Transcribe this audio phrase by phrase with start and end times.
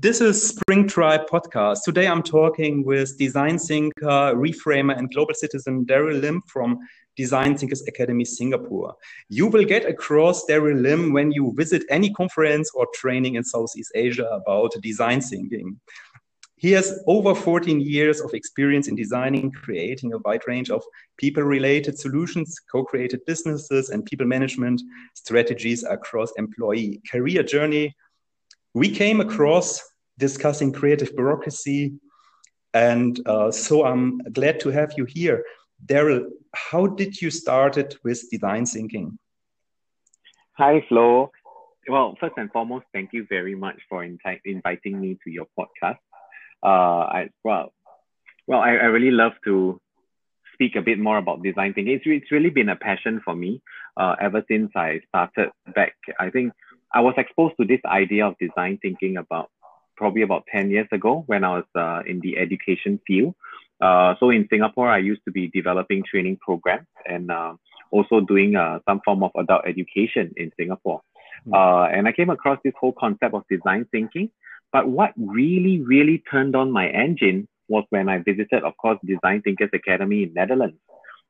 [0.00, 1.78] This is Spring Tribe podcast.
[1.84, 6.78] Today I'm talking with design thinker, reframer, and global citizen Daryl Lim from
[7.16, 8.94] Design Thinkers Academy Singapore.
[9.28, 13.90] You will get across Daryl Lim when you visit any conference or training in Southeast
[13.96, 15.80] Asia about design thinking.
[16.54, 20.84] He has over 14 years of experience in designing, creating a wide range of
[21.16, 24.80] people related solutions, co created businesses, and people management
[25.14, 27.96] strategies across employee career journey
[28.74, 29.82] we came across
[30.18, 31.94] discussing creative bureaucracy.
[32.74, 35.44] And uh, so I'm glad to have you here.
[35.86, 39.18] Daryl, how did you start it with design thinking?
[40.58, 41.30] Hi, Flo.
[41.88, 45.98] Well, first and foremost, thank you very much for inviting me to your podcast.
[46.62, 47.72] Uh, I, well,
[48.46, 49.80] well, I, I really love to
[50.52, 51.94] speak a bit more about design thinking.
[51.94, 53.62] It's, it's really been a passion for me
[53.96, 55.94] uh, ever since I started back.
[56.18, 56.52] I think
[56.92, 59.50] I was exposed to this idea of design thinking about
[59.98, 63.34] probably about 10 years ago when I was uh, in the education field.
[63.80, 67.54] Uh, so in Singapore, I used to be developing training programs and uh,
[67.90, 71.02] also doing uh, some form of adult education in Singapore.
[71.46, 71.96] Mm.
[71.96, 74.30] and I came across this whole concept of design thinking.
[74.72, 79.42] But what really, really turned on my engine was when I visited, of course, Design
[79.42, 80.78] Thinkers Academy in Netherlands.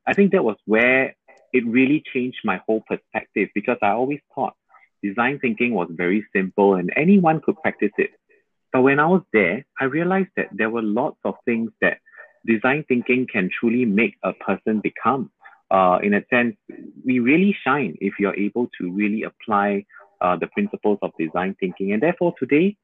[0.07, 1.15] I think that was where
[1.53, 4.55] it really changed my whole perspective because I always thought
[5.03, 8.11] design thinking was very simple and anyone could practice it.
[8.73, 11.99] But when I was there, I realized that there were lots of things that
[12.47, 15.31] design thinking can truly make a person become.
[15.71, 16.57] Uh, in a sense,
[17.05, 19.85] we really shine if you're able to really apply
[20.21, 21.93] uh, the principles of design thinking.
[21.93, 22.77] And therefore, today,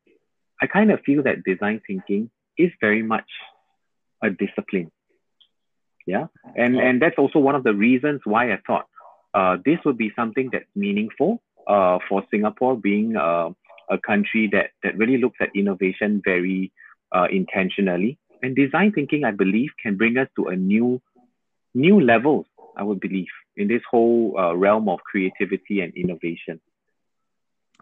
[0.61, 3.29] I kind of feel that design thinking is very much
[4.23, 4.91] a discipline.
[6.07, 6.27] Yeah.
[6.57, 8.87] And, and that's also one of the reasons why I thought
[9.33, 13.51] uh, this would be something that's meaningful uh, for Singapore being uh,
[13.91, 16.73] a country that, that really looks at innovation very
[17.13, 18.19] uh, intentionally.
[18.43, 21.01] And design thinking, I believe, can bring us to a new,
[21.75, 22.47] new levels,
[22.77, 26.61] I would believe, in this whole uh, realm of creativity and innovation.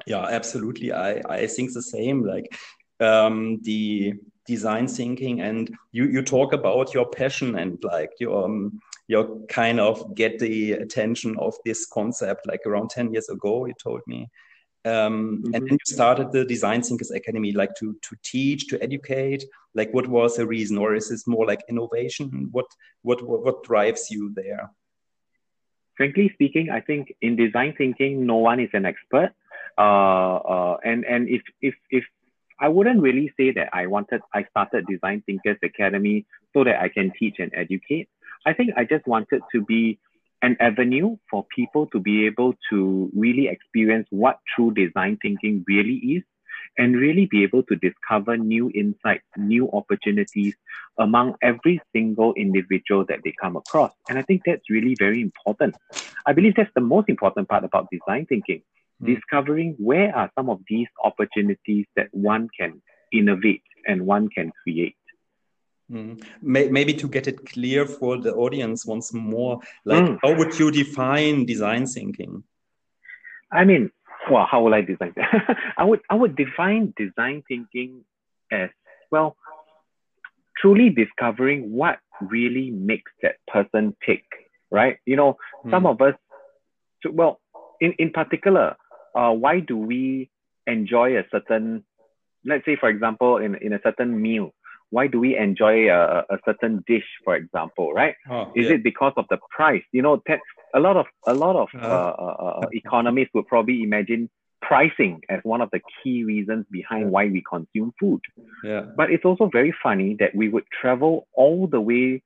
[0.07, 0.93] Yeah, absolutely.
[0.93, 2.25] I, I think the same.
[2.25, 2.57] Like
[3.01, 4.15] um, the
[4.47, 9.79] design thinking and you, you talk about your passion and like your um, you kind
[9.79, 14.29] of get the attention of this concept like around 10 years ago you told me
[14.85, 15.55] um, mm-hmm.
[15.55, 19.45] and then you started the design thinkers academy like to to teach to educate.
[19.75, 20.79] Like what was the reason?
[20.79, 22.49] Or is this more like innovation?
[22.51, 22.67] What
[23.03, 24.71] what what, what drives you there?
[25.97, 29.33] Frankly speaking i think in design thinking no one is an expert.
[29.79, 32.05] Uh, uh, and and if if if
[32.59, 36.89] I wouldn't really say that I wanted I started Design Thinkers Academy so that I
[36.89, 38.09] can teach and educate.
[38.45, 39.99] I think I just wanted to be
[40.43, 45.97] an avenue for people to be able to really experience what true design thinking really
[46.17, 46.23] is
[46.79, 50.55] and really be able to discover new insights, new opportunities
[50.99, 53.93] among every single individual that they come across.
[54.09, 55.77] And I think that's really very important.
[56.27, 58.63] I believe that's the most important part about design thinking,
[59.03, 59.15] mm.
[59.15, 62.83] discovering where are some of these opportunities that one can
[63.13, 64.97] innovate and one can create.
[65.93, 66.25] Mm.
[66.41, 70.19] Maybe to get it clear for the audience once more, like mm.
[70.23, 72.43] how would you define design thinking?
[73.53, 73.91] I mean,
[74.31, 75.57] well, how would I design that?
[75.77, 78.05] I would I would define design thinking
[78.51, 78.71] as
[79.11, 79.37] well,
[80.57, 84.25] truly discovering what really makes that person tick,
[84.71, 84.97] right?
[85.05, 85.71] You know, mm.
[85.71, 86.15] some of us,
[87.11, 87.41] well,
[87.83, 88.77] in in particular,
[89.15, 90.31] uh, why do we
[90.67, 91.85] enjoy a certain,
[92.47, 94.55] let's say, for example, in in a certain meal?
[94.93, 98.15] Why do we enjoy a, a certain dish, for example, right?
[98.31, 98.75] Oh, Is yeah.
[98.75, 99.83] it because of the price?
[99.91, 100.23] You know,
[100.75, 104.29] a lot of a lot of uh, uh, uh, uh economists would probably imagine
[104.61, 108.21] pricing as one of the key reasons behind why we consume food.
[108.63, 108.83] Yeah.
[108.95, 112.23] But it's also very funny that we would travel all the way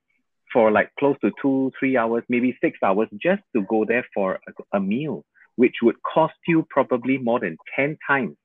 [0.51, 4.39] for like close to two, three hours, maybe six hours just to go there for
[4.47, 5.23] a, a meal,
[5.55, 8.35] which would cost you probably more than 10 times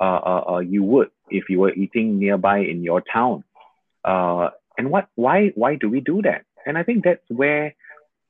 [0.00, 3.44] uh, uh, uh, you would if you were eating nearby in your town.
[4.04, 6.44] Uh, and what why why do we do that?
[6.66, 7.74] And I think that's where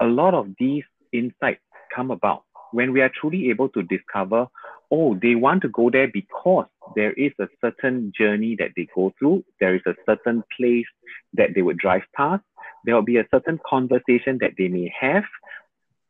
[0.01, 1.61] a lot of these insights
[1.95, 4.47] come about when we are truly able to discover,
[4.91, 9.13] oh, they want to go there because there is a certain journey that they go
[9.19, 10.87] through, there is a certain place
[11.35, 12.43] that they would drive past,
[12.85, 15.25] there will be a certain conversation that they may have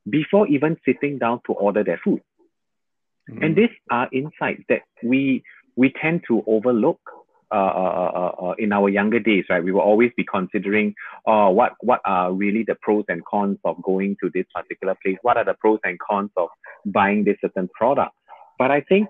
[0.08, 2.22] before even sitting down to order their food.
[3.30, 3.42] Mm-hmm.
[3.42, 5.42] And these are insights that we
[5.76, 7.00] we tend to overlook
[7.52, 10.94] uh uh, uh, uh, in our younger days, right, we will always be considering
[11.26, 15.18] uh, what what are really the pros and cons of going to this particular place.
[15.22, 16.48] What are the pros and cons of
[16.86, 18.12] buying this certain product?
[18.58, 19.08] But I think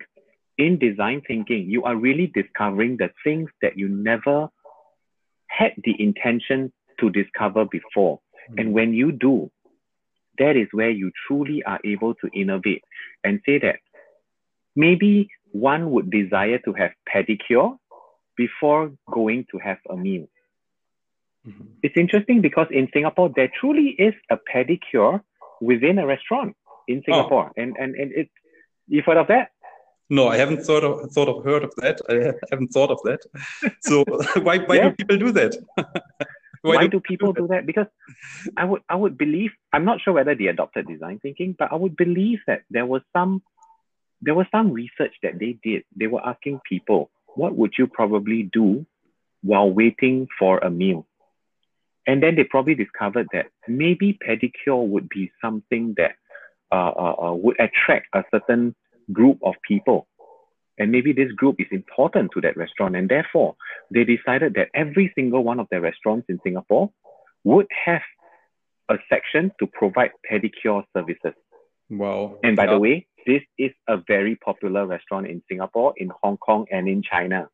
[0.56, 4.48] in design thinking, you are really discovering the things that you never
[5.46, 8.18] had the intention to discover before.
[8.18, 8.58] Mm-hmm.
[8.58, 9.50] And when you do,
[10.38, 12.84] that is where you truly are able to innovate
[13.24, 13.80] and say that
[14.76, 17.76] maybe one would desire to have pedicure
[18.44, 18.82] before
[19.18, 20.26] going to have a meal.
[21.46, 21.68] Mm-hmm.
[21.84, 25.20] It's interesting because in Singapore, there truly is a pedicure
[25.70, 26.52] within a restaurant
[26.88, 27.02] in oh.
[27.06, 27.46] Singapore.
[27.50, 27.62] Oh.
[27.62, 28.36] And, and, and it's,
[28.88, 29.46] you've heard of that?
[30.08, 31.96] No, I haven't thought of, thought of heard of that.
[32.08, 32.14] I
[32.50, 33.20] haven't thought of that.
[33.82, 34.04] So
[34.46, 34.88] why, why yeah.
[34.88, 35.52] do people do that?
[36.62, 37.64] why, why, do, do people do that?
[37.70, 37.90] Because
[38.56, 41.76] I would I would believe I'm not sure whether they adopted design thinking, but I
[41.82, 43.32] would believe that there was some
[44.22, 45.84] there was some research that they did.
[45.96, 48.86] They were asking people, what would you probably do
[49.42, 51.06] while waiting for a meal?
[52.06, 56.12] And then they probably discovered that maybe pedicure would be something that
[56.72, 58.74] uh, uh, uh, would attract a certain
[59.12, 60.06] group of people.
[60.78, 62.96] And maybe this group is important to that restaurant.
[62.96, 63.56] And therefore,
[63.92, 66.90] they decided that every single one of their restaurants in Singapore
[67.44, 68.02] would have
[68.88, 71.34] a section to provide pedicure services.
[71.90, 72.38] Wow.
[72.42, 76.66] And by the way, this is a very popular restaurant in Singapore, in Hong Kong,
[76.72, 77.48] and in China.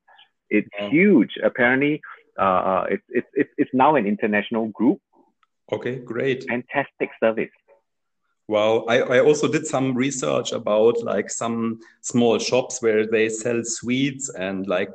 [0.49, 0.88] It's wow.
[0.88, 1.32] huge.
[1.50, 2.00] Apparently,
[2.38, 4.99] uh, uh it's, it's, it's now an international group.
[5.76, 6.44] Okay, great.
[6.49, 7.56] Fantastic service.
[8.48, 13.62] Well, I, I also did some research about like some small shops where they sell
[13.64, 14.90] sweets and like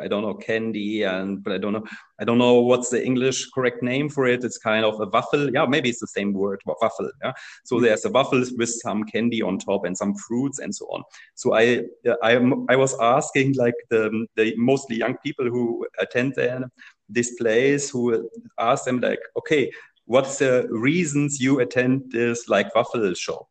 [0.00, 1.84] I don't know candy and but I don't know
[2.18, 4.42] I don't know what's the English correct name for it.
[4.42, 5.48] It's kind of a waffle.
[5.52, 7.08] Yeah, maybe it's the same word, waffle.
[7.22, 7.34] Yeah.
[7.64, 7.84] So mm-hmm.
[7.84, 11.04] there's a waffle with some candy on top and some fruits and so on.
[11.36, 11.84] So I
[12.24, 16.68] I I was asking like the the mostly young people who attend there
[17.08, 18.28] this place who
[18.58, 19.70] ask them like okay
[20.08, 23.46] what's the reasons you attend this like waffle shop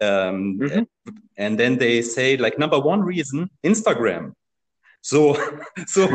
[0.00, 0.78] um, mm-hmm.
[0.78, 0.86] and,
[1.36, 4.32] and then they say like number one reason instagram
[5.00, 5.34] so
[5.86, 6.08] so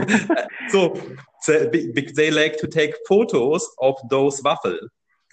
[0.69, 1.01] so,
[1.41, 4.79] so they like to take photos of those waffle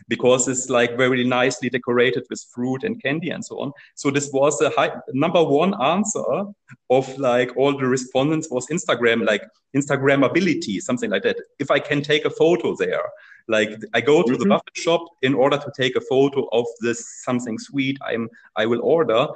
[0.08, 3.72] because it's like very nicely decorated with fruit and candy and so on.
[3.94, 6.44] So this was the high, number one answer
[6.90, 9.42] of like all the respondents was Instagram, like
[9.76, 11.36] Instagrammability, something like that.
[11.58, 13.02] If I can take a photo there,
[13.48, 14.42] like I go to mm-hmm.
[14.42, 18.66] the waffle shop in order to take a photo of this something sweet I'm I
[18.66, 19.28] will order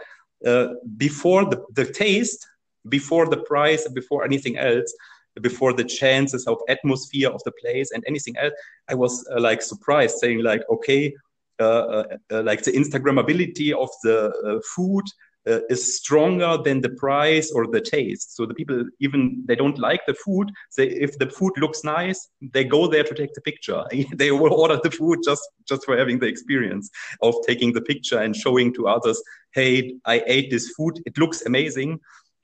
[0.47, 2.47] uh, before the, the taste,
[2.89, 4.93] before the price, before anything else
[5.41, 8.53] before the chances of atmosphere of the place and anything else
[8.89, 11.15] i was uh, like surprised saying like okay
[11.61, 15.05] uh, uh, uh like the instagrammability of the uh, food
[15.49, 19.79] uh, is stronger than the price or the taste so the people even they don't
[19.79, 23.41] like the food they if the food looks nice they go there to take the
[23.41, 23.83] picture
[24.17, 26.91] they will order the food just just for having the experience
[27.23, 29.23] of taking the picture and showing to others
[29.53, 31.99] hey i ate this food it looks amazing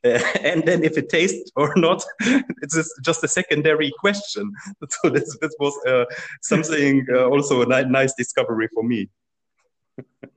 [0.04, 2.04] uh, and then if it tastes or not,
[2.62, 4.52] it's just just a secondary question.
[4.90, 6.04] So this, this was uh,
[6.42, 9.08] something uh, also a ni- nice discovery for me.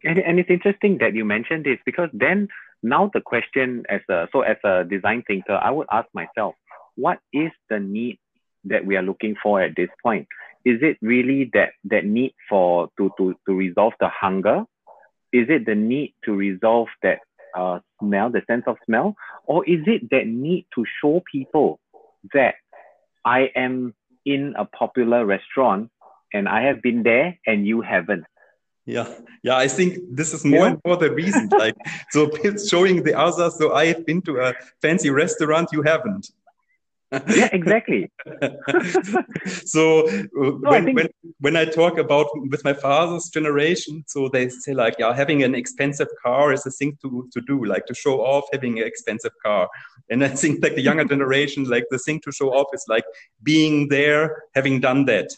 [0.03, 2.47] And, and it's interesting that you mentioned this because then
[2.83, 6.55] now the question as a so as a design thinker, I would ask myself,
[6.95, 8.19] what is the need
[8.65, 10.27] that we are looking for at this point?
[10.65, 14.63] Is it really that that need for to to to resolve the hunger?
[15.33, 17.19] Is it the need to resolve that
[17.55, 19.15] uh, smell, the sense of smell,
[19.45, 21.79] or is it that need to show people
[22.33, 22.55] that
[23.25, 23.93] I am
[24.25, 25.89] in a popular restaurant
[26.33, 28.25] and I have been there and you haven't?
[28.87, 29.07] Yeah,
[29.43, 30.71] yeah, I think this is more yeah.
[30.71, 31.49] and more the reason.
[31.63, 31.75] Like,
[32.11, 33.57] so it's showing the others.
[33.57, 36.31] So I have been to a fancy restaurant, you haven't
[37.11, 38.11] yeah, exactly.
[39.65, 40.97] so uh, no, when, think...
[40.97, 41.07] when
[41.39, 45.55] when I talk about with my father's generation, so they say like, yeah, having an
[45.55, 49.31] expensive car is a thing to to do, like to show off having an expensive
[49.43, 49.69] car.
[50.09, 53.05] And I think like the younger generation, like the thing to show off is like
[53.41, 55.29] being there, having done that,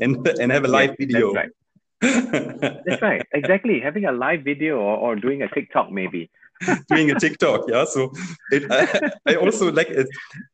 [0.00, 1.32] and and have a live yeah, video.
[1.32, 1.50] Right.
[2.00, 3.26] That's right.
[3.32, 3.80] Exactly.
[3.80, 6.30] Having a live video or, or doing a TikTok maybe
[6.88, 7.62] doing a TikTok.
[7.68, 8.12] Yeah, so
[8.50, 10.08] it, I, I, also like it,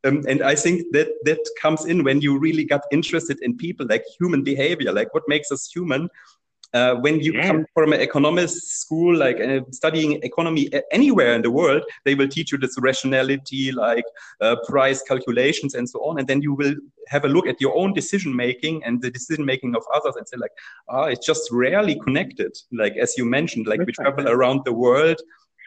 [0.05, 3.87] um, and I think that that comes in when you really got interested in people,
[3.89, 6.09] like human behavior, like what makes us human.
[6.77, 7.47] Uh, when you yeah.
[7.47, 10.65] come from an economist school, like uh, studying economy
[10.99, 14.05] anywhere in the world, they will teach you this rationality, like
[14.41, 16.19] uh, price calculations and so on.
[16.19, 16.75] And then you will
[17.09, 20.29] have a look at your own decision making and the decision making of others and
[20.29, 20.55] say like,
[20.89, 22.53] ah, it's just rarely connected.
[22.83, 25.19] Like, as you mentioned, like we travel around the world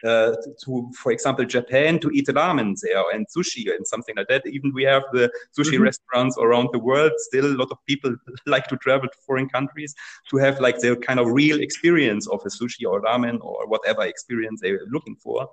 [0.04, 0.32] uh,
[0.64, 4.46] to, for example, Japan to eat ramen there and sushi and something like that.
[4.46, 5.84] Even we have the sushi mm-hmm.
[5.84, 7.12] restaurants around the world.
[7.16, 8.14] Still, a lot of people
[8.46, 9.94] like to travel to foreign countries
[10.30, 14.02] to have like their kind of real experience of a sushi or ramen or whatever
[14.02, 15.48] experience they're looking for.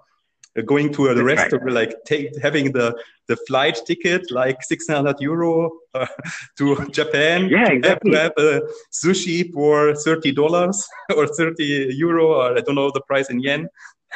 [0.66, 1.74] going to the restaurant, right.
[1.74, 2.96] like take, having the
[3.28, 6.08] the flight ticket, like 600 euro uh,
[6.58, 7.50] to Japan.
[7.50, 8.16] Yeah, exactly.
[8.16, 8.62] Have, have a
[8.92, 13.70] sushi for 30 dollars or 30 euro, or I don't know the price in yen.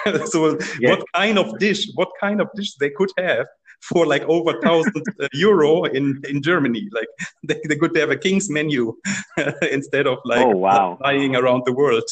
[0.25, 0.89] so, yes.
[0.89, 1.87] what kind of dish?
[1.95, 3.47] What kind of dish they could have?
[3.81, 6.87] for like over thousand euro in in Germany.
[6.91, 7.07] Like
[7.43, 8.93] they, they could have a king's menu
[9.71, 10.97] instead of like oh, wow.
[11.01, 12.03] flying around the world.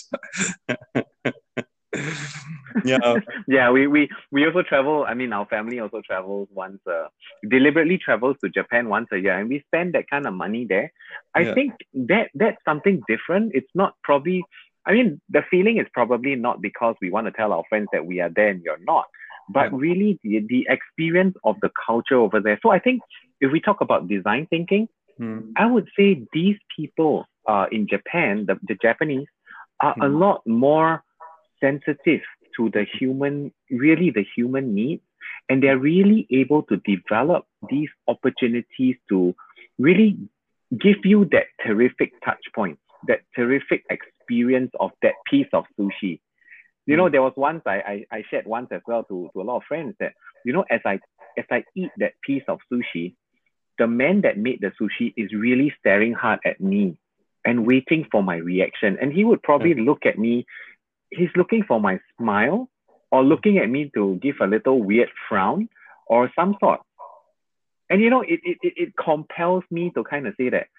[2.86, 3.16] yeah
[3.48, 7.08] yeah we, we we also travel i mean our family also travels once uh
[7.50, 10.94] deliberately travels to japan once a year and we spend that kind of money there
[11.34, 11.54] i yeah.
[11.56, 14.44] think that that's something different it's not probably
[14.86, 18.06] i mean the feeling is probably not because we want to tell our friends that
[18.06, 19.06] we are there and you're not
[19.50, 22.60] but really the, the experience of the culture over there.
[22.62, 23.02] So I think
[23.42, 24.88] if we talk about design thinking,
[25.20, 25.52] mm.
[25.58, 29.28] I would say these people uh, in Japan, the, the Japanese,
[29.82, 30.06] are mm.
[30.06, 30.18] a hmm.
[30.18, 31.04] lot more
[31.60, 32.22] sensitive
[32.58, 35.02] to the human, really the human needs.
[35.48, 39.34] And they're really able to develop these opportunities to
[39.80, 40.18] really
[40.78, 44.19] give you that terrific touch point, that terrific experience
[44.80, 46.20] of that piece of sushi
[46.90, 47.12] you know, mm.
[47.12, 49.64] there was once I, I, I shared once as well to, to a lot of
[49.68, 51.00] friends that, you know, as I
[51.38, 53.14] as I eat that piece of sushi,
[53.78, 56.98] the man that made the sushi is really staring hard at me
[57.46, 58.98] and waiting for my reaction.
[59.00, 60.48] And he would probably look at me,
[61.12, 62.68] he's looking for my smile
[63.12, 65.70] or looking at me to give a little weird frown
[66.08, 66.80] or some sort.
[67.88, 70.70] And you know, it, it, it compels me to kind of say that,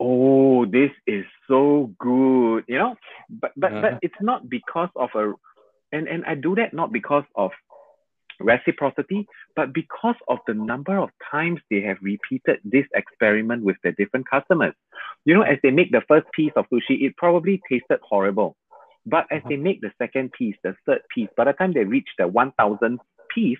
[0.00, 2.96] oh, this is so good, you know.
[3.28, 3.80] But but uh-huh.
[3.82, 5.32] but it's not because of a,
[5.92, 7.50] and and I do that not because of
[8.40, 13.92] reciprocity, but because of the number of times they have repeated this experiment with their
[13.92, 14.74] different customers.
[15.24, 18.56] You know, as they make the first piece of sushi, it probably tasted horrible.
[19.06, 19.48] But as uh-huh.
[19.50, 22.98] they make the second piece, the third piece, by the time they reach the 1000th
[23.34, 23.58] piece,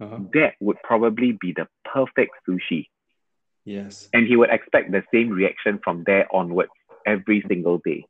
[0.00, 0.18] uh-huh.
[0.34, 2.86] that would probably be the perfect sushi.
[3.64, 4.08] Yes.
[4.12, 6.70] And he would expect the same reaction from there onwards
[7.06, 8.04] every single day.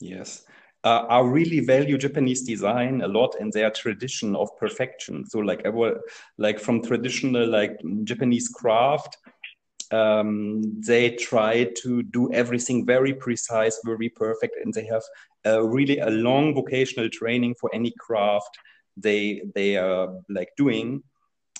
[0.00, 0.44] Yes.
[0.84, 5.24] Uh, I really value Japanese design a lot and their tradition of perfection.
[5.28, 5.66] So like
[6.38, 9.16] like from traditional like Japanese craft,
[9.90, 15.02] um, they try to do everything very precise, very perfect, and they have
[15.44, 18.56] a really a long vocational training for any craft
[18.96, 21.02] they they are like doing.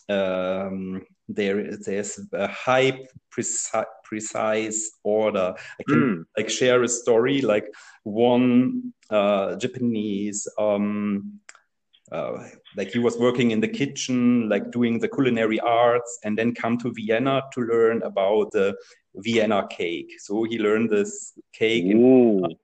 [0.08, 5.54] Um, there there's a high precise, precise order.
[5.80, 6.24] I can mm.
[6.36, 7.66] like share a story like
[8.04, 11.40] one uh, japanese um,
[12.10, 12.42] uh,
[12.76, 16.78] like he was working in the kitchen like doing the culinary arts and then come
[16.78, 18.74] to vienna to learn about the
[19.16, 20.12] vienna cake.
[20.18, 22.56] So he learned this cake in,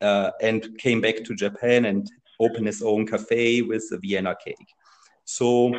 [0.00, 2.08] uh, and came back to japan and
[2.38, 4.68] opened his own cafe with the vienna cake.
[5.24, 5.74] So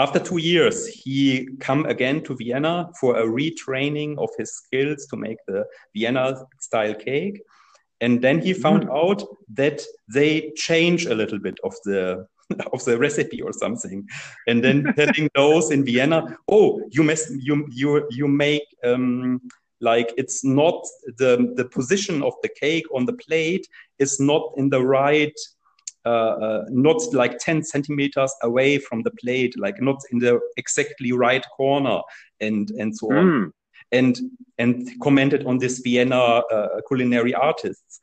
[0.00, 5.16] after two years, he come again to Vienna for a retraining of his skills to
[5.16, 7.42] make the Vienna style cake.
[8.00, 8.96] And then he found mm.
[8.96, 9.22] out
[9.54, 12.26] that they change a little bit of the
[12.72, 14.08] of the recipe or something,
[14.48, 19.40] and then telling those in Vienna, "Oh, you mess, you you you make um,
[19.80, 20.82] like it's not
[21.18, 23.66] the the position of the cake on the plate
[23.98, 25.38] is not in the right
[26.04, 32.00] not like 10 centimeters away from the plate, like not in the exactly right corner,
[32.40, 33.26] and and so on.
[33.26, 33.52] Mm.
[33.92, 34.20] And
[34.58, 38.00] and commented on this Vienna uh, culinary artists,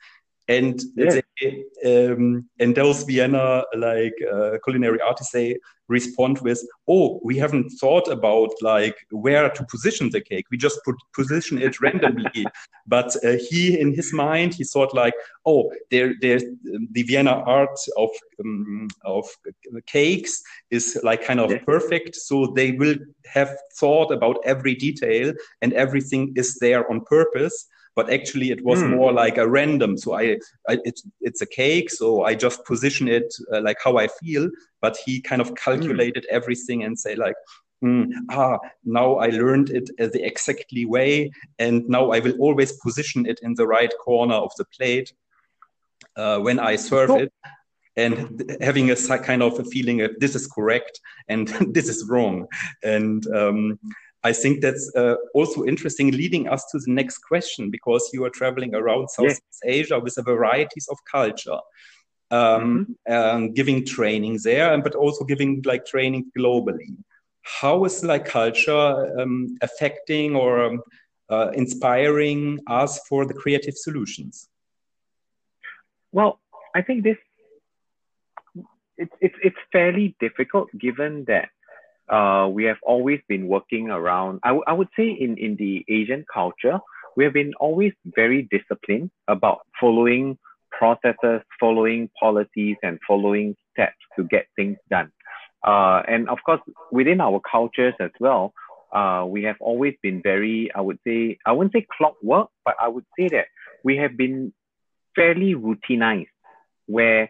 [0.48, 1.20] and yeah.
[1.42, 5.58] they, um, and those Vienna like uh, culinary artists they
[5.90, 10.46] respond with, "Oh, we haven't thought about like where to position the cake.
[10.50, 12.46] We just put position it randomly."
[12.88, 15.14] but uh, he, in his mind, he thought like,
[15.46, 19.26] "Oh, there, there's um, the Vienna art of um, of
[19.86, 21.60] cakes is like kind of yeah.
[21.66, 22.16] perfect.
[22.16, 28.14] So they will have thought about every detail, and everything is there on purpose." But
[28.14, 28.96] actually it was mm.
[28.96, 29.98] more like a random.
[29.98, 30.38] So I,
[30.70, 34.50] I it's it's a cake, so I just position it uh, like how I feel.
[34.82, 36.36] But he kind of calculated mm.
[36.38, 37.36] everything and say like,
[37.84, 43.26] mm, ah, now I learned it the exactly way, and now I will always position
[43.26, 45.12] it in the right corner of the plate
[46.16, 47.34] uh, when I serve it
[47.96, 52.48] and having a kind of a feeling that this is correct and this is wrong
[52.84, 53.80] and um,
[54.30, 58.34] I think that's uh, also interesting, leading us to the next question, because you are
[58.40, 59.72] traveling around Southeast yeah.
[59.78, 61.60] Asia with a varieties of culture,
[62.40, 63.14] um, mm-hmm.
[63.18, 66.92] um, giving training there, but also giving like training globally.
[67.62, 68.88] How is like culture
[69.20, 69.36] um,
[69.68, 70.82] affecting or um,
[71.30, 74.50] uh, inspiring us for the creative solutions?
[76.12, 76.32] Well,
[76.76, 77.20] I think this
[79.04, 81.50] it's it's it's fairly difficult given that
[82.10, 84.40] uh, we have always been working around.
[84.44, 86.80] I, I would say in in the Asian culture,
[87.16, 90.38] we have been always very disciplined about following
[90.72, 95.12] processes, following policies, and following steps to get things done.
[95.66, 96.62] Uh, and of course,
[96.92, 98.54] within our cultures as well,
[98.94, 102.88] uh, we have always been very, I would say, I wouldn't say clockwork, but I
[102.88, 103.48] would say that
[103.84, 104.54] we have been
[105.16, 106.28] fairly routinized,
[106.86, 107.30] where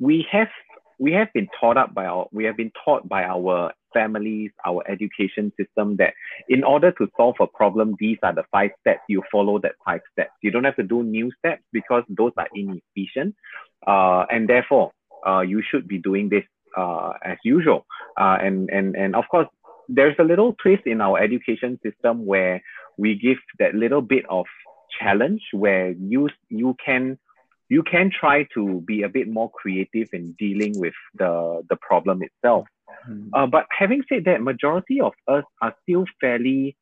[0.00, 0.48] we have
[0.98, 4.82] we have been taught up by our we have been taught by our families, our
[4.90, 6.12] education system that
[6.48, 9.00] in order to solve a problem, these are the five steps.
[9.08, 10.32] You follow that five steps.
[10.42, 13.34] You don't have to do new steps because those are inefficient,
[13.86, 14.92] uh, and therefore
[15.26, 16.44] uh, you should be doing this
[16.76, 17.86] uh, as usual.
[18.18, 19.48] Uh, and and and of course,
[19.88, 22.62] there's a little twist in our education system where
[22.98, 24.46] we give that little bit of
[25.00, 27.18] challenge where you you can
[27.74, 31.32] you can try to be a bit more creative in dealing with the
[31.70, 32.64] the problem itself.
[33.08, 33.34] Mm-hmm.
[33.34, 36.76] Uh, but having said that, majority of us are still fairly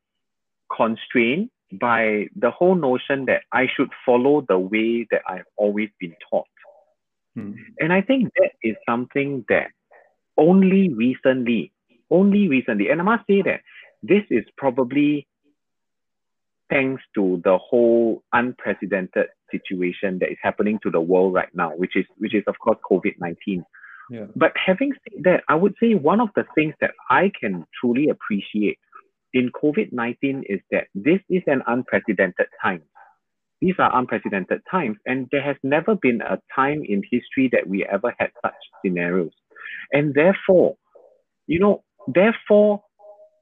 [0.80, 1.48] constrained
[1.86, 2.02] by
[2.44, 6.54] the whole notion that I should follow the way that I've always been taught.
[7.38, 7.62] Mm-hmm.
[7.80, 9.68] And I think that is something that
[10.36, 11.72] only recently,
[12.10, 13.60] only recently, and I must say that
[14.02, 15.26] this is probably
[16.72, 21.96] thanks to the whole unprecedented situation that is happening to the world right now, which
[21.96, 23.64] is which is of course COVID nineteen.
[24.10, 24.26] Yeah.
[24.34, 28.08] But having said that, I would say one of the things that I can truly
[28.08, 28.78] appreciate
[29.32, 32.82] in COVID nineteen is that this is an unprecedented time.
[33.60, 37.86] These are unprecedented times, and there has never been a time in history that we
[37.86, 39.32] ever had such scenarios.
[39.92, 40.76] And therefore,
[41.46, 42.82] you know, therefore,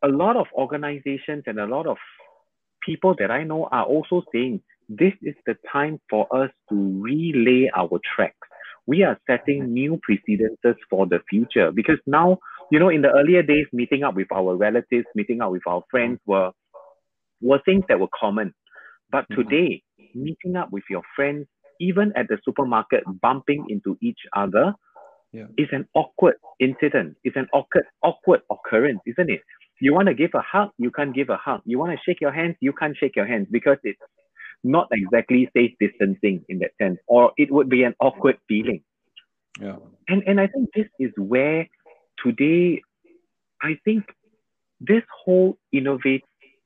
[0.03, 1.97] a lot of organizations and a lot of
[2.85, 7.71] people that I know are also saying this is the time for us to relay
[7.77, 8.37] our tracks.
[8.87, 12.39] We are setting new precedences for the future because now,
[12.73, 15.83] you know, in the earlier days, meeting up with our relatives, meeting up with our
[15.91, 16.51] friends were
[17.41, 18.53] were things that were common.
[19.11, 19.43] But mm-hmm.
[19.43, 19.83] today,
[20.14, 21.47] meeting up with your friends,
[21.81, 24.75] even at the supermarket, bumping into each other,
[25.33, 25.47] yeah.
[25.57, 27.16] is an awkward incident.
[27.25, 29.40] It's an awkward, awkward occurrence, isn't it?
[29.81, 31.62] You want to give a hug, you can't give a hug.
[31.64, 34.01] You want to shake your hands, you can't shake your hands because it's
[34.62, 38.83] not exactly safe distancing in that sense, or it would be an awkward feeling.
[39.61, 39.77] Yeah.
[40.09, 41.66] And and I think this is where
[42.25, 42.83] today
[43.62, 44.05] I think
[44.81, 46.25] this whole innovate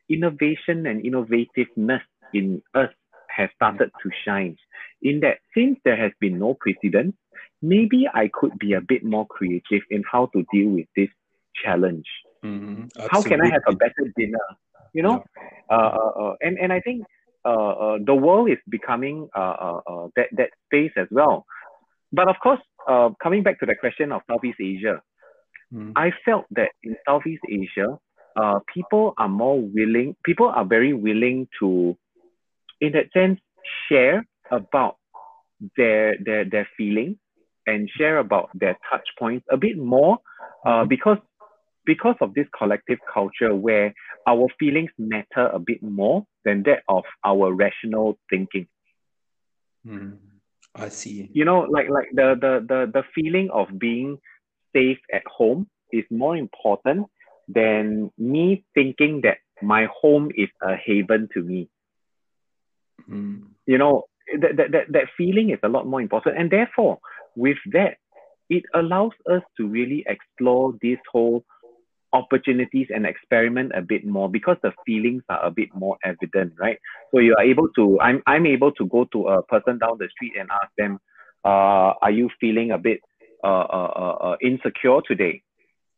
[0.09, 2.91] innovation and innovativeness in us
[3.29, 4.57] has started to shine.
[5.03, 7.15] In that since there has been no precedent,
[7.63, 11.09] maybe I could be a bit more creative in how to deal with this
[11.65, 12.07] challenge.
[12.45, 13.09] Mm-hmm.
[13.11, 14.39] How can I have a better dinner?
[14.93, 15.25] You know,
[15.71, 15.77] yeah.
[15.77, 17.07] uh, uh, uh, and and I think
[17.45, 19.81] uh, uh, the world is becoming uh,
[20.17, 21.47] that that space as well.
[22.13, 22.61] But of course,
[23.23, 25.03] coming back to the question of Southeast Asia,
[25.73, 25.93] mm.
[25.97, 27.99] I felt that in Southeast Asia,
[28.73, 30.15] people are more willing.
[30.25, 31.97] People are very willing to,
[32.81, 33.41] in that sense,
[33.89, 34.97] share about
[35.77, 37.17] their their their feelings
[37.67, 40.19] and share about their touch points a bit more,
[40.67, 41.19] uh, because
[41.87, 43.95] because of this collective culture where
[44.27, 48.67] our feelings matter a bit more than that of our rational thinking.
[49.87, 50.19] Mm,
[50.75, 51.31] I see.
[51.33, 54.19] You know, like like the, the the the feeling of being
[54.75, 57.07] safe at home is more important
[57.49, 61.69] than me thinking that my home is a haven to me.
[63.09, 63.49] Mm.
[63.67, 64.05] You know,
[64.41, 66.39] that, that, that, that feeling is a lot more important.
[66.39, 66.99] And therefore,
[67.37, 67.99] with that,
[68.51, 71.45] it allows us to really explore this whole
[72.15, 76.79] opportunities and experiment a bit more because the feelings are a bit more evident, right?
[77.11, 80.09] So you are able to, I'm, I'm able to go to a person down the
[80.11, 81.01] street and ask them,
[81.45, 83.01] uh, are you feeling a bit
[83.43, 85.43] uh, uh, uh, uh insecure today?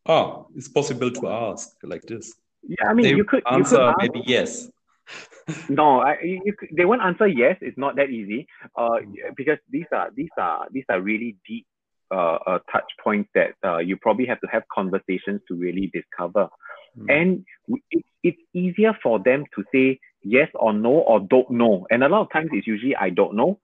[0.07, 2.33] Oh, it's possible to ask like this.
[2.63, 4.69] Yeah, I mean, they you could answer you could ask, maybe yes.
[5.69, 7.55] no, I, you, they won't answer yes.
[7.61, 8.47] It's not that easy.
[8.75, 8.97] Uh,
[9.35, 11.65] because these are these are these are really deep
[12.11, 16.49] uh, uh, touch point that uh, you probably have to have conversations to really discover.
[16.97, 17.21] Mm.
[17.21, 17.45] And
[17.91, 21.85] it, it's easier for them to say yes or no or don't know.
[21.89, 23.59] And a lot of times it's usually I don't know.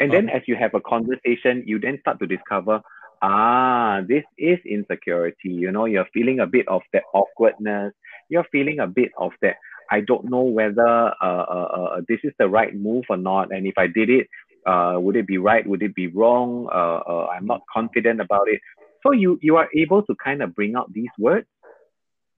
[0.00, 2.82] And then as you have a conversation, you then start to discover,
[3.20, 5.48] ah, this is insecurity.
[5.48, 7.94] You know, you're feeling a bit of that awkwardness.
[8.28, 9.56] You're feeling a bit of that.
[9.90, 13.52] I don't know whether uh, uh, uh, this is the right move or not.
[13.52, 14.28] And if I did it,
[14.68, 15.66] uh, would it be right?
[15.66, 16.68] Would it be wrong?
[16.72, 18.60] Uh, uh, I'm not confident about it.
[19.02, 21.46] So you you are able to kind of bring out these words.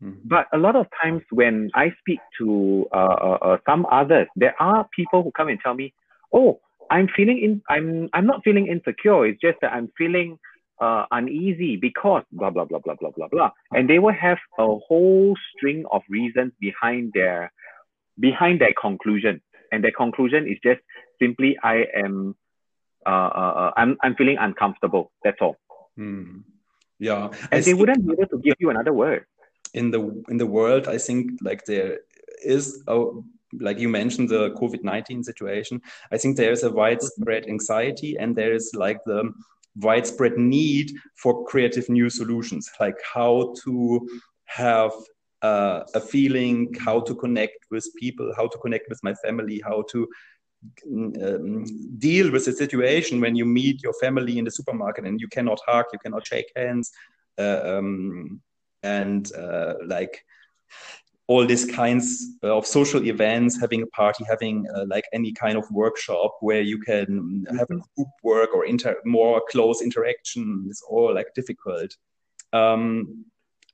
[0.03, 0.29] Mm-hmm.
[0.35, 4.87] But a lot of times when I speak to uh, uh, some others, there are
[4.97, 5.93] people who come and tell me,
[6.33, 7.63] "Oh, I'm feeling in.
[7.69, 9.27] I'm I'm not feeling insecure.
[9.27, 10.39] It's just that I'm feeling
[10.81, 14.67] uh, uneasy because blah blah blah blah blah blah blah, and they will have a
[14.89, 17.53] whole string of reasons behind their
[18.19, 19.41] behind their conclusion,
[19.73, 20.81] and their conclusion is just
[21.21, 22.35] simply I am
[23.07, 25.13] uh, uh, uh I'm I'm feeling uncomfortable.
[25.25, 25.57] That's all.
[25.97, 26.39] Hmm.
[26.99, 29.25] Yeah, and I they wouldn't be able to give you another word.
[29.73, 32.01] In the in the world, I think like there
[32.45, 33.05] is a
[33.61, 38.53] like you mentioned the covid-19 situation i think there is a widespread anxiety and there
[38.53, 39.29] is like the
[39.77, 44.09] widespread need for creative new solutions, like how to
[44.45, 44.93] have
[45.43, 49.83] uh, a feeling, how to connect with people, how to connect with my family, how
[49.91, 50.07] to
[50.87, 51.65] um,
[51.99, 55.61] deal with the situation when you meet your family in the supermarket and you cannot
[55.67, 56.91] hug, you cannot shake hands,
[57.39, 58.41] uh, um,
[58.83, 60.25] and uh, like
[61.31, 65.65] all these kinds of social events, having a party, having uh, like any kind of
[65.71, 67.57] workshop where you can mm-hmm.
[67.57, 71.97] have a group work or inter more close interaction is all like difficult.
[72.53, 73.25] Um,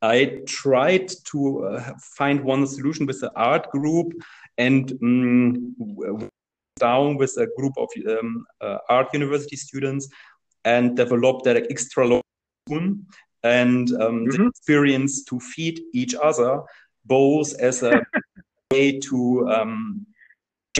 [0.03, 4.12] I tried to uh, find one solution with the art group
[4.59, 6.31] and um,
[6.79, 10.09] down with a group of um, uh, art university students
[10.65, 12.23] and developed that extra long
[13.43, 14.37] and um, mm -hmm.
[14.37, 16.62] the experience to feed each other
[17.05, 17.93] both as a
[18.73, 19.17] way to
[19.49, 20.07] um,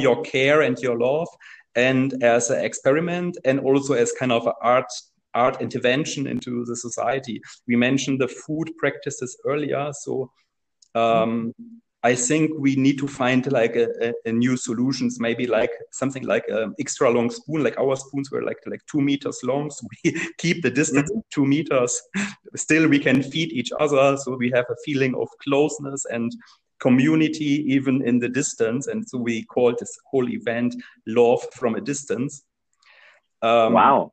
[0.01, 1.29] your care and your love
[1.77, 4.91] and as an experiment and also as kind of art
[5.35, 10.31] art intervention into the society we mentioned the food practices earlier so
[10.95, 11.53] um,
[12.07, 16.25] I think we need to find like a, a, a, new solutions, maybe like something
[16.25, 19.89] like an extra long spoon, like our spoons were like like two meters long, so
[19.93, 21.35] we keep the distance mm -hmm.
[21.35, 21.93] two meters.
[22.65, 26.29] Still, we can feed each other, so we have a feeling of closeness and
[26.87, 30.71] community even in the distance, and so we call this whole event
[31.05, 32.33] "Love from a Distance."
[33.49, 34.13] Um, wow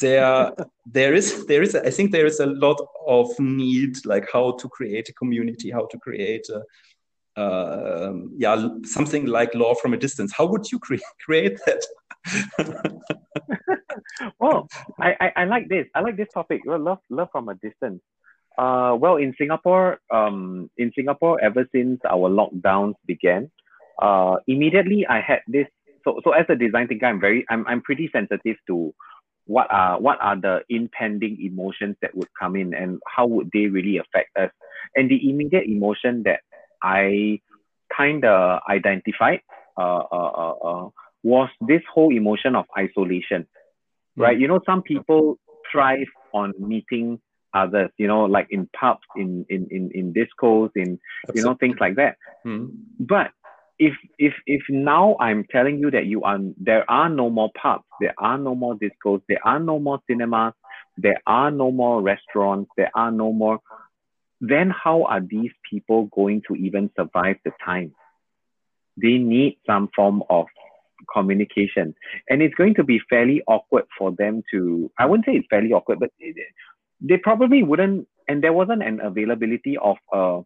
[0.00, 0.52] there
[0.98, 4.68] there is there is I think there is a lot of need like how to
[4.68, 6.60] create a community how to create a,
[7.36, 10.32] uh, yeah, something like love from a distance.
[10.36, 11.84] How would you cre- create that?
[14.40, 14.68] well,
[15.00, 15.86] I, I, I, like this.
[15.94, 16.62] I like this topic.
[16.64, 18.00] Well, love love from a distance.
[18.58, 23.50] Uh, well, in Singapore, um, in Singapore, ever since our lockdowns began,
[24.00, 25.66] uh, immediately I had this.
[26.04, 28.94] So, so as a design thinker, I'm very, I'm, I'm pretty sensitive to
[29.44, 33.66] what are what are the impending emotions that would come in and how would they
[33.66, 34.50] really affect us.
[34.94, 36.40] And the immediate emotion that
[36.82, 37.40] I
[37.96, 39.40] kind of identified
[39.78, 40.88] uh, uh, uh, uh,
[41.22, 43.46] was this whole emotion of isolation,
[44.18, 44.22] mm.
[44.22, 44.38] right?
[44.38, 45.38] You know, some people
[45.70, 47.20] thrive on meeting
[47.54, 50.98] others, you know, like in pubs, in in in, in discos, in
[51.34, 52.16] you know things like that.
[52.46, 52.70] Mm.
[53.00, 53.30] But
[53.78, 57.84] if if if now I'm telling you that you are there are no more pubs,
[58.00, 60.54] there are no more discos, there are no more cinemas,
[60.96, 63.60] there are no more restaurants, there are no more
[64.40, 67.94] then how are these people going to even survive the time?
[69.00, 70.46] They need some form of
[71.12, 71.94] communication.
[72.28, 75.72] And it's going to be fairly awkward for them to, I wouldn't say it's fairly
[75.72, 76.10] awkward, but
[77.00, 80.40] they probably wouldn't, and there wasn't an availability of a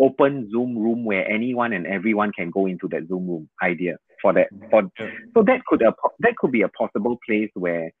[0.00, 4.32] open Zoom room where anyone and everyone can go into that Zoom room idea for
[4.32, 4.48] that.
[4.70, 4.90] For,
[5.34, 7.92] so that could, a, that could be a possible place where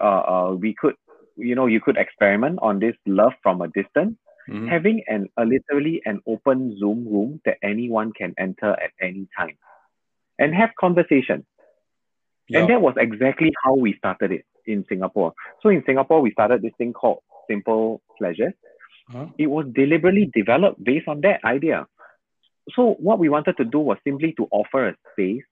[0.00, 0.94] uh, uh, we could,
[1.36, 4.16] you know, you could experiment on this love from a distance
[4.48, 4.68] mm-hmm.
[4.68, 9.56] having an a literally an open Zoom room that anyone can enter at any time
[10.38, 11.46] and have conversation.
[12.48, 12.60] Yeah.
[12.60, 15.32] And that was exactly how we started it in Singapore.
[15.62, 18.54] So in Singapore, we started this thing called Simple Pleasures.
[19.08, 21.86] huh It was deliberately developed based on that idea.
[22.74, 25.44] So what we wanted to do was simply to offer a space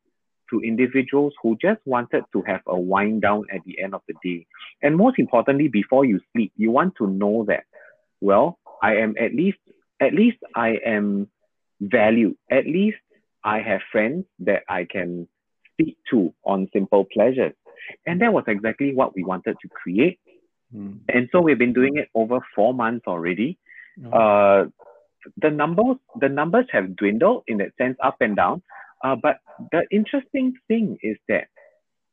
[0.50, 4.14] to individuals who just wanted to have a wind down at the end of the
[4.22, 4.46] day.
[4.82, 7.64] And most importantly, before you sleep, you want to know that,
[8.20, 9.58] well, I am at least
[10.00, 11.28] at least I am
[11.80, 12.36] valued.
[12.50, 12.98] At least
[13.42, 15.28] I have friends that I can
[15.72, 17.52] speak to on simple pleasures.
[18.06, 20.18] And that was exactly what we wanted to create.
[20.74, 21.00] Mm.
[21.08, 23.58] And so we've been doing it over four months already.
[24.00, 24.12] Mm.
[24.12, 24.70] Uh,
[25.40, 28.62] the numbers the numbers have dwindled in that sense up and down.
[29.02, 29.38] Uh, but
[29.72, 31.48] the interesting thing is that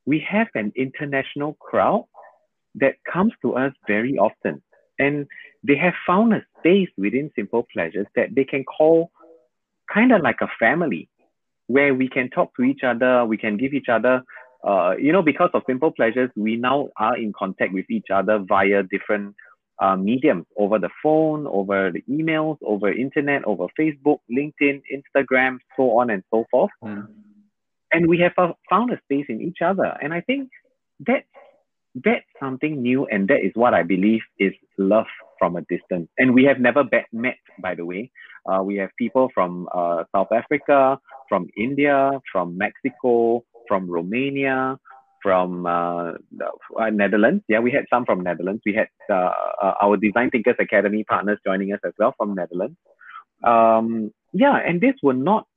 [0.05, 2.05] we have an international crowd
[2.75, 4.61] that comes to us very often.
[5.01, 5.27] And
[5.63, 9.11] they have found a space within Simple Pleasures that they can call
[9.93, 11.09] kind of like a family
[11.67, 14.23] where we can talk to each other, we can give each other,
[14.63, 18.39] uh, you know, because of Simple Pleasures, we now are in contact with each other
[18.39, 19.35] via different
[19.81, 25.97] uh, mediums over the phone, over the emails, over internet, over Facebook, LinkedIn, Instagram, so
[25.99, 26.69] on and so forth.
[26.83, 27.07] Mm.
[27.91, 29.97] And we have uh, found a space in each other.
[30.01, 30.49] And I think
[30.99, 31.25] that's
[31.95, 35.05] that's something new, and that is what I believe is love
[35.39, 36.07] from a distance.
[36.17, 38.11] And we have never met, by the way.
[38.45, 44.77] Uh, we have people from uh, South Africa, from India, from Mexico, from Romania,
[45.21, 46.13] from uh,
[46.79, 47.43] uh, Netherlands.
[47.47, 48.61] Yeah, we had some from Netherlands.
[48.65, 52.77] We had uh, uh, our Design Thinkers Academy partners joining us as well from Netherlands.
[53.43, 55.47] Um, yeah, and this were not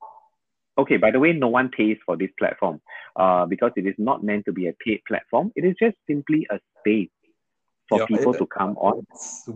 [0.77, 0.97] okay.
[0.97, 2.81] By the way, no one pays for this platform
[3.15, 5.51] uh, because it is not meant to be a paid platform.
[5.55, 7.09] It is just simply a space
[7.89, 9.05] for yeah, people it, to come on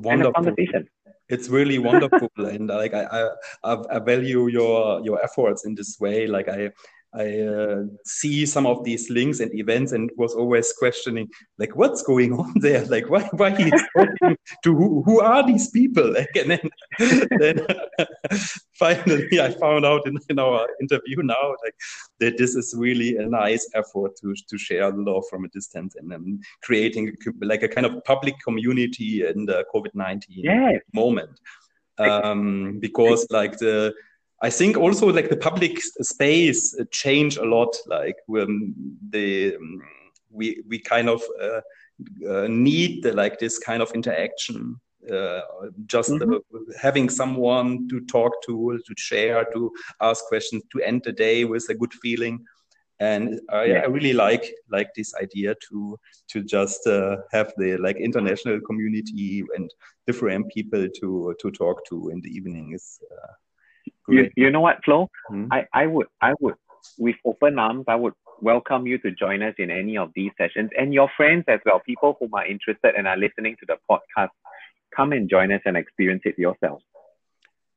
[0.06, 0.88] and a conversation.
[1.30, 3.30] It's really wonderful, and like I,
[3.64, 6.28] I, I value your your efforts in this way.
[6.28, 6.72] Like I,
[7.14, 12.04] I uh, see some of these links and events and was always questioning, like, what's
[12.04, 12.86] going on there?
[12.86, 16.14] Like, why, why he's talking to who, who are these people?
[16.20, 16.70] Like, and then,
[17.40, 17.66] then
[18.74, 21.76] finally I found out in, in our interview now, like,
[22.20, 25.96] that this is really a nice effort to, to share the love from a distance
[25.96, 30.82] and um, creating like a kind of public community in the COVID-19 yes.
[30.94, 31.40] moment.
[32.00, 33.94] Um, because like the,
[34.42, 37.76] I think also like the public space uh, change a lot.
[37.88, 38.74] Like when
[39.10, 39.82] the um,
[40.32, 41.62] we we kind of uh,
[42.28, 44.80] uh, need the, like this kind of interaction.
[45.10, 45.42] Uh,
[45.86, 46.42] just mm -hmm.
[46.82, 51.70] having someone to talk to, to share, to ask questions, to end the day with
[51.70, 52.48] a good feeling
[53.00, 53.82] and I, yeah.
[53.84, 55.98] I, really like like this idea to
[56.32, 59.70] to just uh, have the like international community and
[60.06, 63.00] different people to to talk to in the evening is
[64.12, 65.10] you, you know what, Flo?
[65.28, 65.46] Hmm?
[65.52, 66.56] I, I would I would
[66.98, 70.70] with open arms, I would welcome you to join us in any of these sessions
[70.78, 74.30] and your friends as well, people who are interested and are listening to the podcast.
[74.96, 76.82] Come and join us and experience it yourself.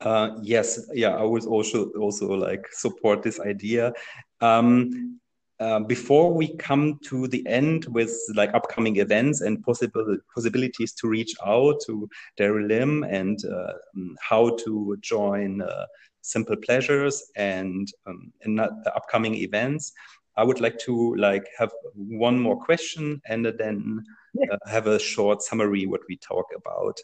[0.00, 3.92] Uh, yes, yeah, I would also also like support this idea.
[4.40, 5.20] Um,
[5.60, 11.06] uh, before we come to the end with like upcoming events and possible possibilities to
[11.06, 13.74] reach out to Daryl Lim and uh,
[14.20, 15.86] how to join uh,
[16.22, 19.92] simple pleasures and um, in the upcoming events.
[20.36, 24.02] I would like to like have one more question and then
[24.50, 26.98] uh, have a short summary what we talk about.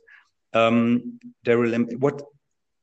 [0.55, 2.23] Um, Daryl, what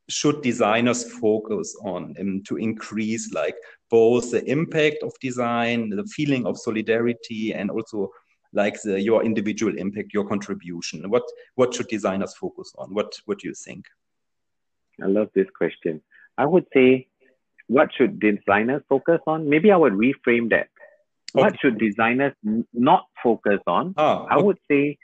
[0.07, 3.55] should designers focus on um, to increase like
[3.89, 8.11] both the impact of design the feeling of solidarity and also
[8.53, 11.09] like the, your individual impact your contribution?
[11.09, 11.23] What
[11.55, 12.93] what should designers focus on?
[12.93, 13.85] What what do you think?
[15.01, 16.03] I love this question
[16.37, 17.07] I would say,
[17.67, 19.49] what should designers focus on?
[19.49, 20.67] Maybe I would reframe that.
[21.35, 21.43] Okay.
[21.43, 22.33] What should designers
[22.73, 23.93] not focus on?
[23.97, 24.27] Oh, okay.
[24.31, 24.97] I would say,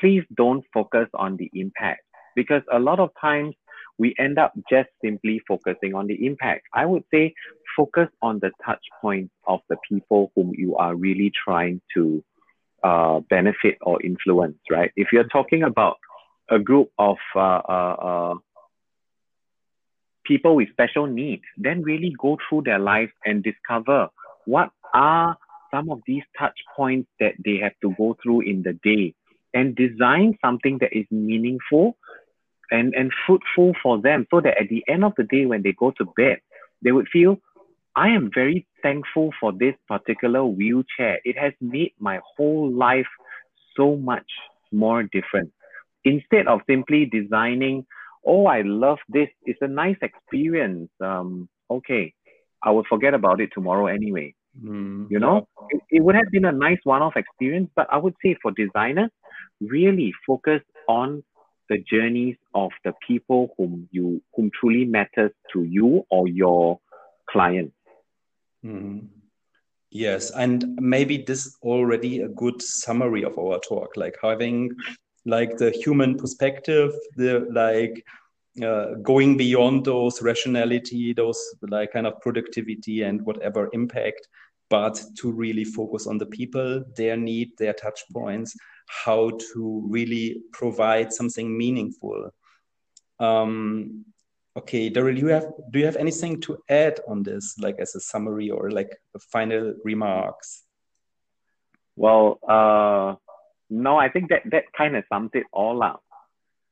[0.00, 2.02] please don't focus on the impact
[2.36, 3.54] because a lot of times
[3.98, 6.62] we end up just simply focusing on the impact.
[6.72, 7.34] I would say
[7.76, 12.24] focus on the touch points of the people whom you are really trying to
[12.84, 14.92] uh, benefit or influence, right?
[14.96, 15.96] If you're talking about
[16.48, 18.34] a group of uh, uh, uh
[20.28, 24.08] people with special needs, then really go through their lives and discover
[24.44, 25.36] what are
[25.70, 29.14] some of these touch points that they have to go through in the day
[29.54, 31.96] and design something that is meaningful
[32.70, 35.72] and, and fruitful for them so that at the end of the day, when they
[35.72, 36.38] go to bed,
[36.82, 37.38] they would feel,
[37.96, 41.18] I am very thankful for this particular wheelchair.
[41.24, 43.06] It has made my whole life
[43.76, 44.30] so much
[44.70, 45.52] more different.
[46.04, 47.86] Instead of simply designing
[48.28, 49.28] oh, I love this.
[49.44, 50.90] It's a nice experience.
[51.00, 52.14] Um, okay,
[52.62, 54.34] I will forget about it tomorrow anyway.
[54.62, 55.78] Mm, you know, yeah.
[55.78, 59.10] it, it would have been a nice one-off experience, but I would say for designers,
[59.60, 61.22] really focus on
[61.68, 66.80] the journeys of the people whom you whom truly matters to you or your
[67.30, 67.72] client.
[68.64, 69.08] Mm.
[69.90, 74.70] Yes, and maybe this is already a good summary of our talk, like having
[75.28, 78.04] like the human perspective, the like
[78.62, 84.26] uh, going beyond those rationality, those like kind of productivity and whatever impact,
[84.70, 90.40] but to really focus on the people, their need, their touch points, how to really
[90.52, 92.30] provide something meaningful.
[93.20, 94.06] Um,
[94.56, 98.00] okay, Daryl, you have do you have anything to add on this, like as a
[98.00, 98.96] summary or like
[99.30, 100.62] final remarks?
[101.96, 103.16] Well, uh,
[103.70, 106.02] no, I think that that kind of sums it all up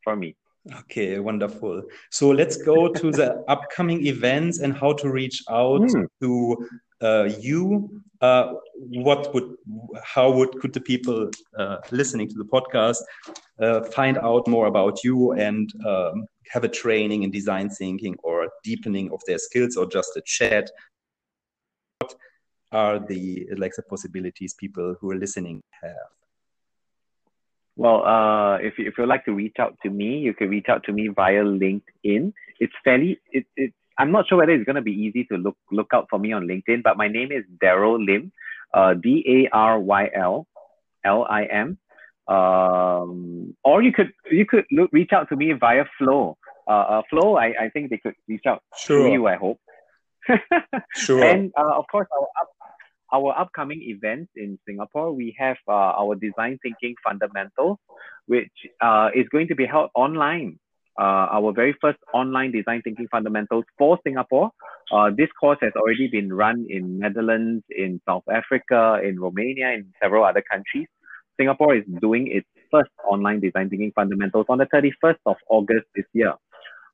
[0.02, 0.36] for me.
[0.80, 1.82] Okay, wonderful.
[2.10, 6.06] So let's go to the upcoming events and how to reach out mm.
[6.20, 6.68] to
[7.00, 8.02] uh, you.
[8.20, 9.56] Uh, what would,
[10.02, 12.98] how would could the people uh, listening to the podcast
[13.60, 18.48] uh, find out more about you and um, have a training in design thinking or
[18.64, 20.70] deepening of their skills or just a chat?
[22.00, 22.14] What
[22.72, 26.10] are the like the possibilities people who are listening have?
[27.76, 30.84] Well, uh, if if you'd like to reach out to me, you can reach out
[30.84, 32.32] to me via LinkedIn.
[32.58, 35.56] It's fairly it, it I'm not sure whether it's going to be easy to look
[35.70, 38.32] look out for me on LinkedIn, but my name is Daryl Lim,
[38.72, 40.46] uh, D A R Y L
[41.04, 41.78] L I M.
[42.28, 46.36] Um, or you could you could look, reach out to me via Flo.
[46.66, 49.04] Uh, uh, Flo, I, I think they could reach out sure.
[49.04, 49.26] to you.
[49.26, 49.60] I hope.
[50.94, 51.22] sure.
[51.22, 52.50] And uh, of course, our up,
[53.12, 57.78] our upcoming events in Singapore, we have uh, our design thinking fundamentals,
[58.26, 60.58] which uh, is going to be held online.
[60.98, 64.50] Uh, our very first online design thinking fundamentals for Singapore.
[64.90, 69.92] Uh, this course has already been run in Netherlands, in South Africa, in Romania, in
[70.02, 70.88] several other countries.
[71.38, 76.06] Singapore is doing its first online design thinking fundamentals on the 31st of August this
[76.14, 76.32] year.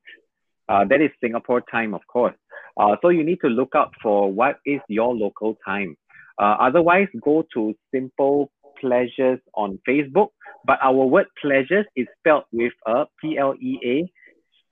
[0.67, 2.35] Uh, that is Singapore time, of course.
[2.77, 5.97] Uh, so you need to look out for what is your local time.
[6.39, 10.29] Uh, otherwise, go to Simple Pleasures on Facebook.
[10.65, 14.11] But our word pleasures is spelled with a P L E A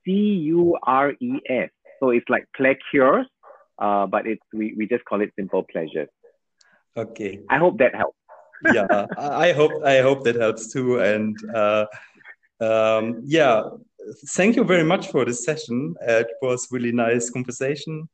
[0.04, 1.70] C U R E S.
[2.00, 3.26] So it's like pleasures,
[3.78, 6.08] uh, but it's we, we just call it Simple Pleasures.
[6.96, 7.40] Okay.
[7.50, 8.16] I hope that helps.
[8.74, 10.98] yeah, I hope I hope that helps too.
[10.98, 11.86] And uh,
[12.60, 13.62] um, yeah,
[14.30, 15.94] thank you very much for this session.
[16.00, 18.08] it was really nice conversation,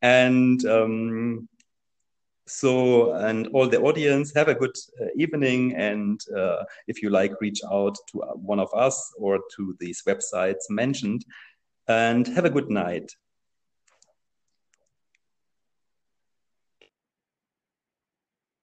[0.00, 1.46] and um,
[2.52, 5.74] so, and all the audience, have a good uh, evening.
[5.74, 10.02] And uh, if you like, reach out to uh, one of us or to these
[10.06, 11.24] websites mentioned.
[11.88, 13.10] And have a good night.